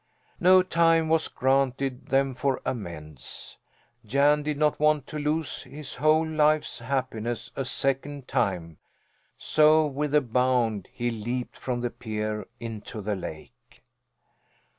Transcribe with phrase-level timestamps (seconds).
[0.39, 3.59] No time was granted them for amends.
[4.03, 8.79] Jan did not want to lose his whole life's happiness a second time,
[9.37, 13.83] so with a bound he leaped from the pier into the lake.